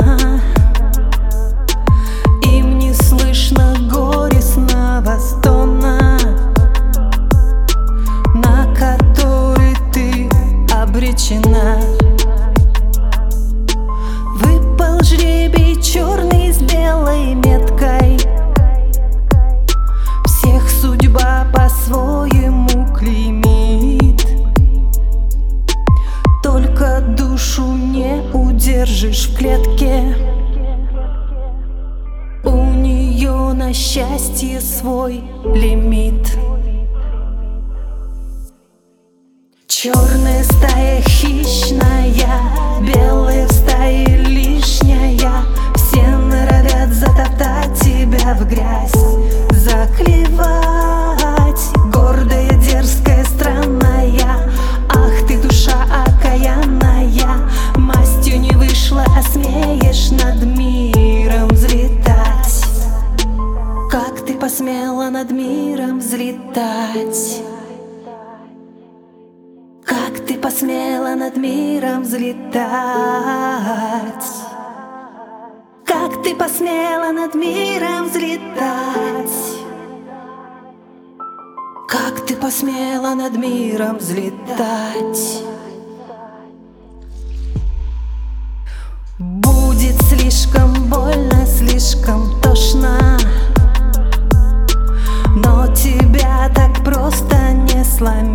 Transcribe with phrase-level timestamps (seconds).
[0.00, 0.31] love
[28.64, 30.16] держишь в клетке.
[32.44, 36.38] У нее на счастье свой лимит.
[39.66, 42.38] Черная стая хищная,
[42.82, 45.42] белая в стае лишняя.
[45.74, 48.92] Все норовят затоптать тебя в грязь,
[49.50, 50.61] заклевать
[63.92, 67.42] Как ты посмела над миром взлетать
[69.84, 72.64] как ты посмела над миром взлетать?
[75.84, 79.30] Как ты посмела над миром взлетать?
[81.86, 85.42] Как ты посмела над миром взлетать?
[89.18, 90.81] Будет слишком
[98.02, 98.31] slime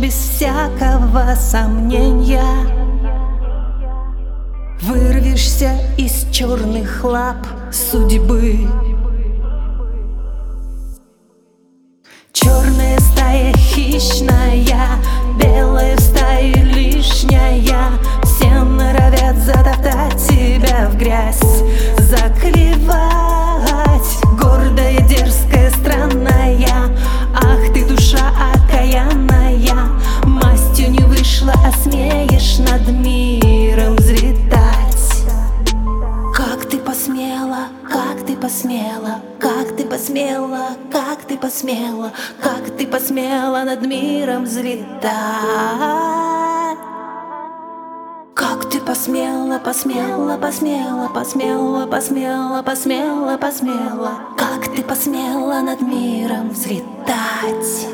[0.00, 2.42] без всякого сомнения.
[4.80, 8.66] Вырвешься из черных лап судьбы.
[12.32, 13.52] Черная стая
[40.10, 42.12] посмела, как ты посмела,
[42.42, 44.98] как ты посмела над миром взлетать.
[48.34, 57.86] Как ты посмела, посмела, посмела, посмела, посмела, посмела, посмела, как ты посмела над миром взлетать.